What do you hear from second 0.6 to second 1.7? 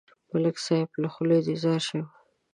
صاحب، له خولې دې